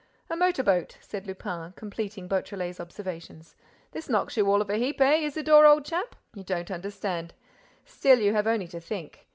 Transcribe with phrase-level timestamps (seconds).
[0.31, 3.55] "A motor boat," said Lupin, completing Beautrelet's observations.
[3.91, 8.47] "This knocks you all of a heap, eh, Isidore, old chap?—You don't understand.—Still, you have
[8.47, 9.27] only to think.